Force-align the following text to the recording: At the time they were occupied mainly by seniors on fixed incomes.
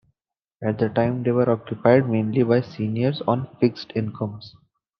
At 0.63 0.79
the 0.79 0.89
time 0.89 1.21
they 1.21 1.29
were 1.29 1.47
occupied 1.47 2.09
mainly 2.09 2.41
by 2.41 2.61
seniors 2.61 3.21
on 3.27 3.47
fixed 3.59 3.91
incomes. 3.93 4.55